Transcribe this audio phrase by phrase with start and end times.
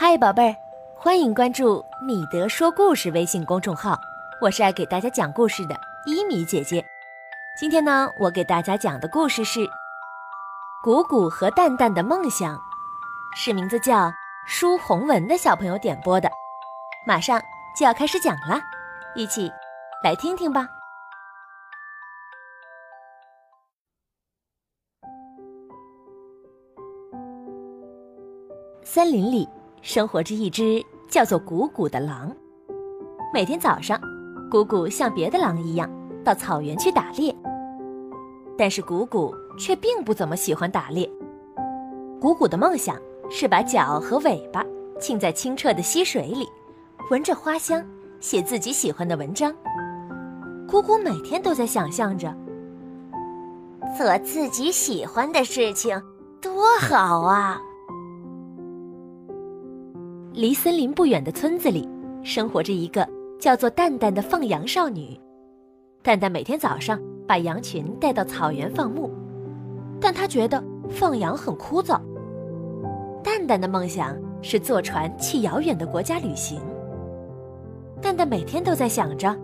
[0.00, 0.56] 嗨，宝贝儿，
[0.96, 4.00] 欢迎关注米德说故事微信公众号，
[4.40, 6.82] 我是爱给大家讲故事的伊米姐姐。
[7.58, 9.60] 今天呢，我给大家讲的故事是
[10.82, 12.56] 《谷谷和蛋蛋的梦想》，
[13.36, 14.10] 是名字叫
[14.46, 16.30] 舒红文的小朋友点播的。
[17.06, 17.38] 马上
[17.76, 18.58] 就要开始讲了，
[19.14, 19.52] 一起
[20.02, 20.66] 来听听吧。
[28.82, 29.46] 森林里
[29.82, 32.34] 生活着一只叫做谷谷的狼。
[33.32, 34.00] 每天早上，
[34.50, 35.88] 谷谷像别的狼一样
[36.24, 37.34] 到草原去打猎。
[38.56, 41.08] 但是谷谷却并不怎么喜欢打猎。
[42.20, 42.96] 谷谷的梦想
[43.30, 44.64] 是把脚和尾巴
[44.98, 46.46] 浸在清澈的溪水里，
[47.10, 47.84] 闻着花香，
[48.18, 49.54] 写自己喜欢的文章。
[50.68, 52.34] 谷谷每天都在想象着，
[53.96, 56.00] 做自己喜欢的事情
[56.40, 57.60] 多好啊！
[60.40, 61.86] 离森林不远的村子里，
[62.22, 63.06] 生活着一个
[63.38, 65.20] 叫做蛋蛋的放羊少女。
[66.02, 69.10] 蛋蛋每天早上把羊群带到草原放牧，
[70.00, 72.00] 但她觉得放羊很枯燥。
[73.22, 76.58] 蛋蛋的梦想是坐船去遥远的国家旅行。
[78.00, 79.36] 蛋蛋每天都在想着，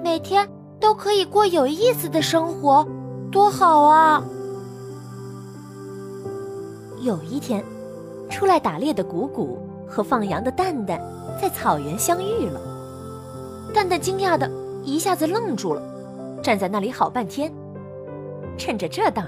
[0.00, 2.86] 每天都可以过有意思的生活，
[3.32, 4.24] 多好啊！
[7.02, 7.64] 有一天。
[8.30, 11.00] 出来打猎的谷谷和放羊的蛋蛋
[11.40, 12.60] 在草原相遇了。
[13.74, 14.50] 蛋蛋惊讶的
[14.82, 15.82] 一下子愣住了，
[16.42, 17.52] 站在那里好半天。
[18.56, 19.26] 趁着这当，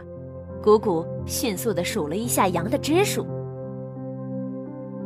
[0.62, 3.26] 谷谷迅速的数了一下羊的只数。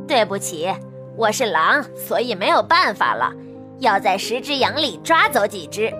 [0.07, 0.69] 对不起，
[1.17, 3.33] 我是狼，所以没有办法了，
[3.79, 5.93] 要在十只羊里抓走几只。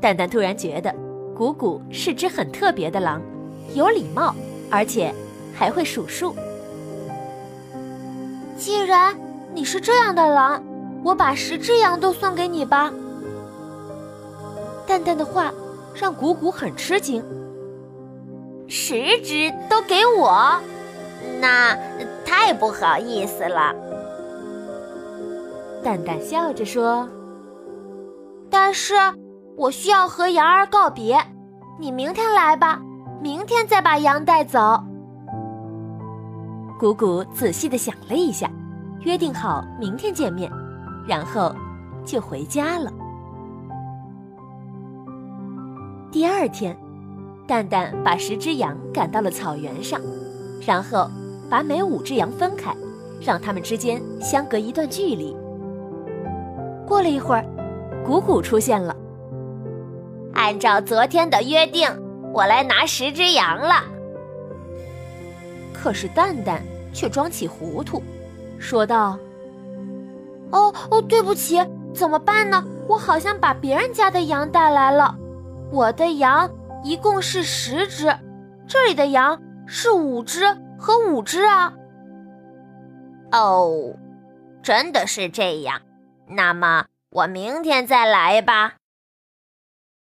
[0.00, 0.94] 蛋蛋突然觉得，
[1.36, 3.22] 谷谷是只很特别的狼，
[3.74, 4.34] 有礼貌，
[4.70, 5.14] 而且。
[5.54, 6.34] 还会数数。
[8.56, 9.14] 既然
[9.54, 10.62] 你是这样的狼，
[11.04, 12.92] 我把十只羊都送给你吧。
[14.86, 15.52] 淡淡的话
[15.94, 17.24] 让谷谷很吃惊。
[18.66, 20.60] 十只都给我？
[21.40, 21.76] 那
[22.24, 23.74] 太不好意思了。
[25.82, 27.06] 蛋蛋笑着说
[28.48, 28.94] ：“但是
[29.56, 31.18] 我需要和羊儿告别，
[31.78, 32.80] 你明天来吧，
[33.20, 34.82] 明天再把羊带走。”
[36.78, 38.50] 谷谷仔细的想了一下，
[39.00, 40.50] 约定好明天见面，
[41.06, 41.54] 然后
[42.04, 42.92] 就回家了。
[46.10, 46.76] 第二天，
[47.46, 50.00] 蛋蛋把十只羊赶到了草原上，
[50.66, 51.08] 然后
[51.48, 52.74] 把每五只羊分开，
[53.20, 55.36] 让它们之间相隔一段距离。
[56.86, 57.44] 过了一会儿，
[58.04, 58.94] 谷谷出现了。
[60.34, 61.88] 按照昨天的约定，
[62.32, 63.93] 我来拿十只羊了。
[65.74, 66.62] 可是蛋蛋
[66.92, 68.02] 却装起糊涂，
[68.58, 69.18] 说道
[70.50, 71.60] ：“哦哦，对不起，
[71.92, 72.64] 怎么办呢？
[72.88, 75.14] 我好像把别人家的羊带来了。
[75.70, 76.48] 我的羊
[76.84, 78.16] 一共是十只，
[78.68, 80.46] 这里的羊是五只
[80.78, 81.74] 和五只啊。”
[83.32, 83.96] 哦，
[84.62, 85.82] 真的是这样。
[86.28, 88.74] 那么我明天再来吧。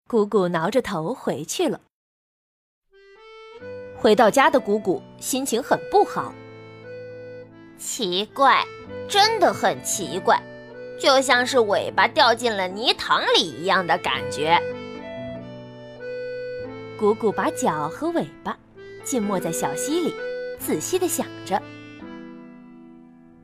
[0.08, 1.82] 姑姑挠着头回去了。
[4.08, 6.34] 回到家的姑姑心情很不好。
[7.78, 8.64] 奇怪，
[9.06, 10.42] 真的很奇怪，
[10.98, 14.58] 就像是尾巴掉进了泥塘里一样的感觉。
[16.98, 18.58] 姑姑把脚和尾巴
[19.04, 20.16] 浸没在小溪里，
[20.58, 21.62] 仔细的想着。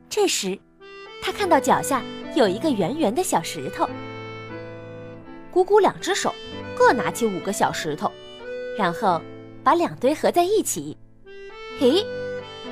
[0.08, 0.58] 这时，
[1.22, 2.02] 他看到脚下
[2.34, 3.86] 有一个圆圆的小石头。
[5.50, 6.34] 姑姑两只手
[6.74, 8.10] 各拿起五个小石头，
[8.78, 9.20] 然后。
[9.64, 10.96] 把两堆合在一起，
[11.80, 12.06] 嘿，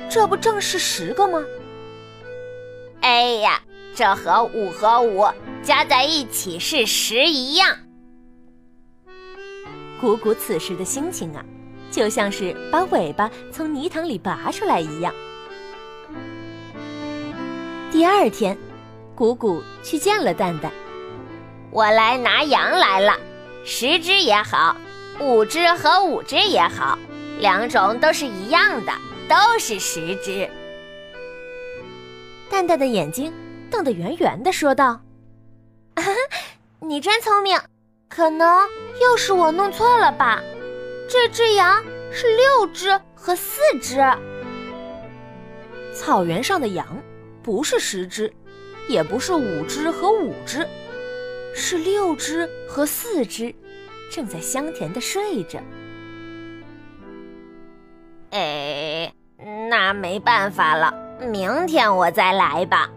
[0.09, 1.43] 这不正是十个吗？
[3.01, 3.59] 哎呀，
[3.95, 5.27] 这和五和五
[5.63, 7.75] 加在一起是十一样。
[9.99, 11.43] 谷谷此时的心情啊，
[11.89, 15.13] 就像是把尾巴从泥塘里拔出来一样。
[17.91, 18.55] 第二天，
[19.15, 20.71] 谷谷去见了蛋蛋，
[21.71, 23.17] 我来拿羊来了，
[23.65, 24.75] 十只也好。
[25.19, 26.97] 五只和五只也好，
[27.39, 28.91] 两种都是一样的，
[29.29, 30.49] 都是十只。
[32.49, 33.31] 蛋蛋的眼睛
[33.69, 34.99] 瞪得圆圆的，说道
[36.81, 37.59] ：“你真聪明，
[38.09, 38.67] 可能
[39.01, 40.41] 又是我弄错了吧？
[41.09, 44.03] 这只羊是六只和四只。
[45.93, 46.85] 草原上的羊
[47.43, 48.33] 不是十只，
[48.87, 50.67] 也不是五只和五只，
[51.55, 53.53] 是六只和四只。”
[54.13, 55.57] 正在香甜的睡着。
[58.29, 59.11] 哎，
[59.67, 60.93] 那没办法了，
[61.31, 62.87] 明天我再来吧。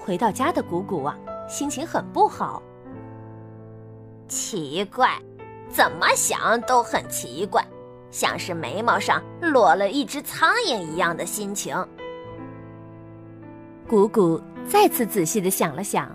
[0.00, 1.16] 回到家的谷谷啊，
[1.48, 2.60] 心情很不好。
[4.26, 5.16] 奇怪，
[5.68, 7.64] 怎么想都很奇怪，
[8.10, 11.76] 像是眉毛上落了一只苍蝇一样的心情。
[13.88, 16.10] 谷谷再次仔细的想了想，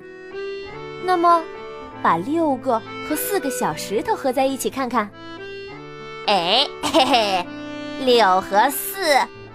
[1.06, 1.42] 那么，
[2.08, 5.10] 把六个和四个小石头合在一起看看。
[6.28, 7.46] 哎嘿嘿，
[8.06, 8.96] 六和四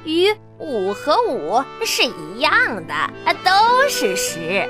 [0.05, 2.53] 与五和五是一样
[2.87, 2.95] 的，
[3.43, 4.69] 都是十。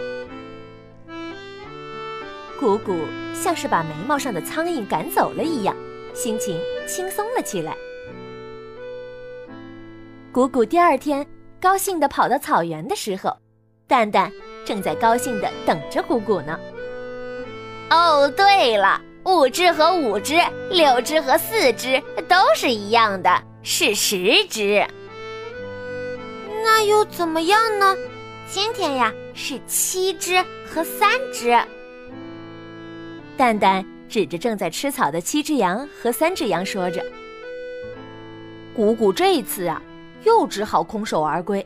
[2.60, 2.96] 谷谷
[3.34, 5.74] 像是把眉毛上的苍蝇赶走了一样，
[6.14, 7.76] 心情轻松了起来。
[10.30, 11.26] 谷谷第二天
[11.60, 13.36] 高兴地跑到草原的时候，
[13.88, 14.30] 蛋蛋
[14.64, 16.56] 正在高兴地等着谷谷呢。
[17.92, 19.00] 哦，对了。
[19.24, 20.34] 五只和五只，
[20.70, 23.30] 六只和四只都是一样的，
[23.62, 24.84] 是十只。
[26.64, 27.94] 那又怎么样呢？
[28.48, 31.56] 今天呀是七只和三只。
[33.36, 37.04] 蛋蛋指着正在吃草的七只羊和三只羊说着
[38.74, 39.80] ：“谷谷这一次啊，
[40.24, 41.64] 又只好空手而归。”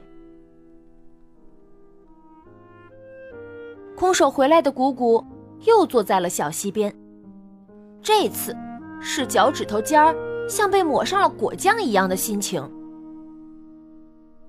[3.97, 5.25] 空手回来的谷谷
[5.65, 6.93] 又坐在了小溪边。
[8.03, 8.55] 这次
[9.01, 10.15] 是脚趾头尖儿
[10.49, 12.63] 像被抹上了果酱一样的心情。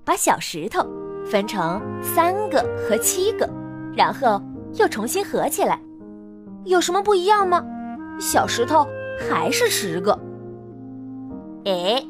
[0.04, 0.86] 把小石头
[1.24, 3.48] 分成三个和七个，
[3.94, 4.40] 然后
[4.74, 5.80] 又重新合起来，
[6.64, 7.64] 有什么不一样吗？
[8.20, 8.86] 小石头
[9.28, 10.18] 还是十个。
[11.64, 12.02] 哎，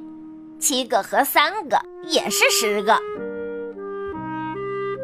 [0.59, 2.97] 七个和三个也是十个。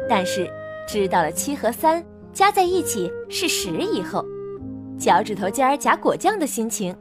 [0.07, 0.49] 但是
[0.87, 2.01] 知道了七和三
[2.35, 4.23] 加在一起是十以后。
[4.99, 6.95] 脚趾头尖夹果酱的心情，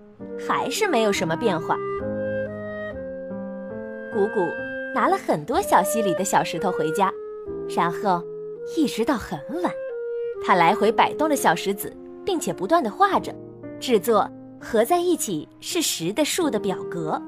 [0.48, 1.76] 还是没有什么变化。
[4.12, 4.48] 谷谷
[4.94, 7.12] 拿了很多小溪里的小石头回家，
[7.76, 8.22] 然后
[8.76, 9.72] 一直到很晚，
[10.46, 11.92] 他来回摆动着小石子，
[12.25, 13.34] 并且不断的画着，
[13.81, 17.20] 制作合在一起是十的数的表格。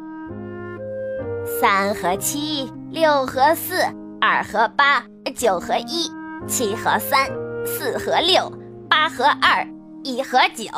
[1.60, 3.74] 三和七，六和四，
[4.20, 5.04] 二和八，
[5.34, 6.08] 九和一，
[6.48, 7.28] 七和三，
[7.66, 8.50] 四和六，
[8.88, 9.66] 八和二。
[10.04, 10.68] 一和九，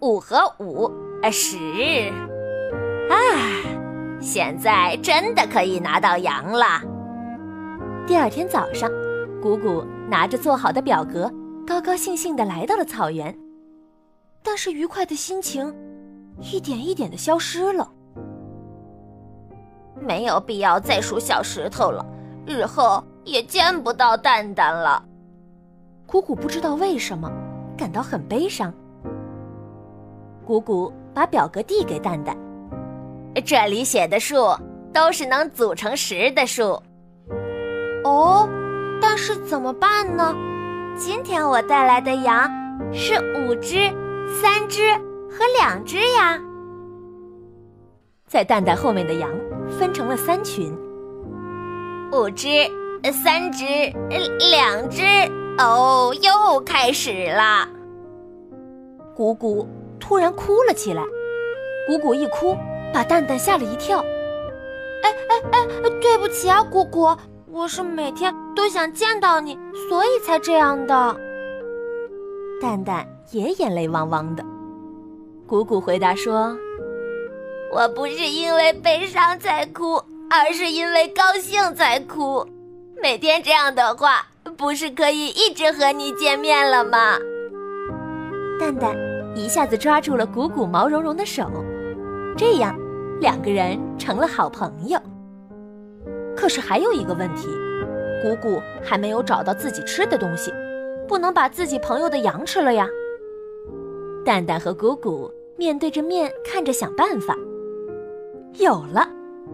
[0.00, 0.90] 五和五，
[1.32, 1.56] 十。
[3.08, 3.16] 啊，
[4.20, 6.82] 现在真的可以拿到羊了。
[8.06, 8.90] 第二天早上，
[9.40, 11.32] 谷谷拿着做好的表格，
[11.66, 13.34] 高高兴兴地来到了草原。
[14.42, 15.74] 但是愉快的心情
[16.38, 17.90] 一点一点地消失了。
[19.98, 22.04] 没有必要再数小石头了，
[22.46, 25.02] 日后也见不到蛋蛋了。
[26.06, 27.30] 谷谷不知道为什么。
[27.76, 28.72] 感到很悲伤。
[30.46, 32.36] 姑姑把表格递给蛋蛋，
[33.44, 34.56] 这里写的数
[34.92, 36.80] 都是能组成十的数。
[38.04, 38.48] 哦，
[39.02, 40.32] 但是怎么办呢？
[40.96, 42.48] 今天我带来的羊
[42.92, 43.90] 是五只、
[44.40, 44.92] 三只
[45.28, 46.40] 和两只呀。
[48.28, 49.28] 在蛋蛋后面的羊
[49.68, 50.72] 分成了三群，
[52.12, 52.48] 五只、
[53.10, 53.64] 三只、
[54.38, 55.02] 两只。
[55.58, 57.68] 哦，又开始了。
[59.14, 59.68] 谷谷
[60.00, 61.02] 突然哭了起来。
[61.86, 62.56] 谷谷一哭，
[62.92, 63.98] 把蛋蛋吓了一跳。
[65.02, 67.16] 哎哎哎，对不起啊，谷谷，
[67.52, 69.56] 我是每天都想见到你，
[69.88, 71.16] 所以才这样的。
[72.60, 74.44] 蛋蛋也眼泪汪汪的。
[75.46, 76.56] 谷谷回答说
[77.70, 82.44] ：“我不是因为悲伤才哭，而是因为高兴才哭。
[83.00, 87.18] 每天这样的话。”不是可以一直和你见面了吗？
[88.58, 88.96] 蛋蛋
[89.34, 91.50] 一下子抓住了鼓鼓毛茸茸的手，
[92.36, 92.78] 这样
[93.20, 94.98] 两个人成了好朋友。
[96.36, 97.48] 可是还有一个问题，
[98.22, 100.52] 鼓鼓还没有找到自己吃的东西，
[101.08, 102.86] 不能把自己朋友的羊吃了呀。
[104.24, 107.36] 蛋蛋和鼓鼓面对着面看着想办法，
[108.54, 109.08] 有了，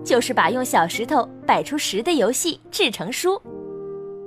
[0.05, 3.41] 就是把用小石头摆出十的游戏制成书。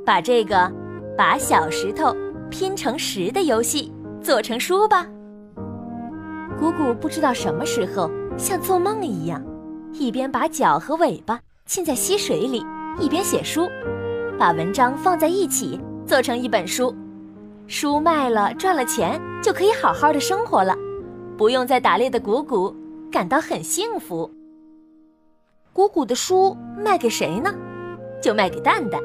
[0.05, 0.71] 把这个
[1.17, 2.15] 把小石头
[2.49, 3.91] 拼成十的游戏
[4.21, 5.07] 做成书吧。
[6.59, 9.43] 谷谷不知道什么时候像做梦一样，
[9.93, 12.65] 一边把脚和尾巴浸在溪水里，
[12.99, 13.67] 一边写书，
[14.37, 16.93] 把文章放在一起做成一本书。
[17.67, 20.75] 书卖了赚了钱，就可以好好的生活了，
[21.37, 22.75] 不用再打猎的谷谷
[23.11, 24.29] 感到很幸福。
[25.71, 27.53] 谷谷的书卖给谁呢？
[28.21, 29.01] 就卖给蛋蛋。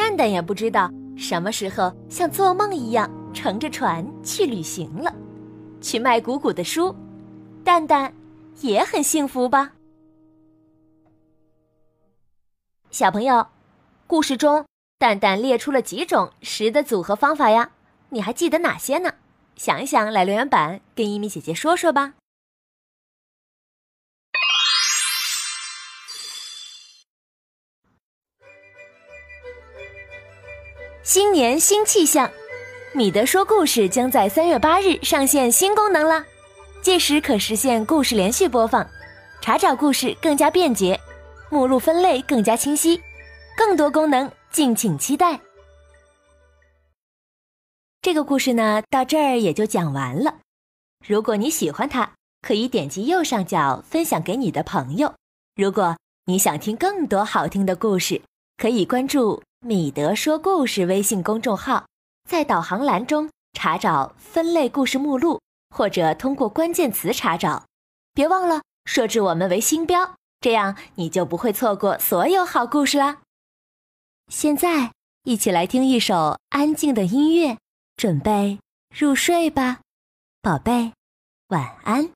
[0.00, 5.14] 蛋蛋也不知道什么时候像做梦一样乘着船去旅行了，
[5.82, 6.96] 去卖鼓鼓的书，
[7.62, 8.10] 蛋蛋
[8.62, 9.72] 也很幸福吧。
[12.90, 13.46] 小朋友，
[14.06, 14.64] 故事中
[14.98, 17.72] 蛋蛋列出了几种十的组合方法呀？
[18.08, 19.12] 你还记得哪些呢？
[19.56, 22.14] 想一想，来留言板跟一米姐姐说说吧。
[31.12, 32.30] 新年新气象，
[32.94, 36.24] 米德说故事将在三月八日上线新功能啦，
[36.82, 38.88] 届时可实现故事连续播放，
[39.42, 40.96] 查找故事更加便捷，
[41.50, 43.02] 目录分类更加清晰，
[43.56, 45.40] 更多功能敬请期待。
[48.00, 50.36] 这个故事呢，到这儿也就讲完了。
[51.04, 55.12] 如果你喜欢它，可以点击右上角分享给你的朋友。
[55.56, 58.22] 如果你想听更多好听的故事，
[58.56, 59.42] 可以关注。
[59.62, 61.86] 米德说故事微信公众号，
[62.26, 65.38] 在导航栏中查找分类故事目录，
[65.68, 67.66] 或者通过关键词查找。
[68.14, 73.18] 别忘了设置我们为星标，这样你就不会错过所有好故事啦。
[74.28, 74.92] 现在，
[75.24, 77.58] 一起来听一首安静的音乐，
[77.96, 78.58] 准备
[78.98, 79.80] 入睡吧，
[80.40, 80.94] 宝贝，
[81.48, 82.10] 晚安。